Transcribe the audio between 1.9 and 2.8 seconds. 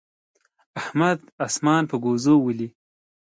ګوزو ولي.